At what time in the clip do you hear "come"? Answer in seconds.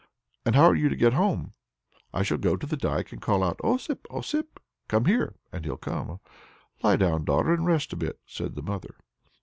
4.87-5.05, 5.77-6.19